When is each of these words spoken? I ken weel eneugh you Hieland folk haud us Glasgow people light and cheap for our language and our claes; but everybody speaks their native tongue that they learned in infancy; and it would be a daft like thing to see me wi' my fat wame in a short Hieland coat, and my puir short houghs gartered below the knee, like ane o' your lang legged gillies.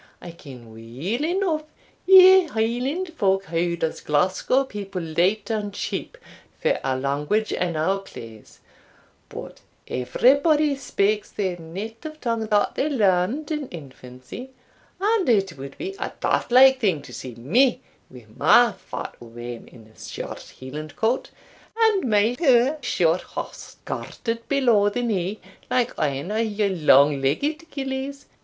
I 0.19 0.31
ken 0.31 0.71
weel 0.73 1.21
eneugh 1.23 1.63
you 2.07 2.49
Hieland 2.49 3.13
folk 3.13 3.45
haud 3.45 3.83
us 3.83 4.01
Glasgow 4.01 4.63
people 4.63 4.99
light 5.15 5.51
and 5.51 5.71
cheap 5.75 6.17
for 6.59 6.79
our 6.83 6.97
language 6.97 7.53
and 7.53 7.77
our 7.77 7.99
claes; 7.99 8.61
but 9.29 9.61
everybody 9.87 10.75
speaks 10.75 11.29
their 11.31 11.55
native 11.57 12.19
tongue 12.19 12.47
that 12.47 12.73
they 12.73 12.89
learned 12.89 13.51
in 13.51 13.67
infancy; 13.69 14.49
and 14.99 15.29
it 15.29 15.55
would 15.59 15.77
be 15.77 15.95
a 15.99 16.11
daft 16.19 16.51
like 16.51 16.79
thing 16.79 17.03
to 17.03 17.13
see 17.13 17.35
me 17.35 17.81
wi' 18.09 18.25
my 18.35 18.71
fat 18.71 19.13
wame 19.19 19.67
in 19.67 19.85
a 19.85 19.99
short 19.99 20.39
Hieland 20.59 20.95
coat, 20.95 21.29
and 21.79 22.09
my 22.09 22.33
puir 22.39 22.79
short 22.81 23.21
houghs 23.35 23.75
gartered 23.85 24.49
below 24.49 24.89
the 24.89 25.03
knee, 25.03 25.39
like 25.69 25.93
ane 25.99 26.31
o' 26.31 26.37
your 26.37 26.69
lang 26.69 27.21
legged 27.21 27.69
gillies. 27.69 28.25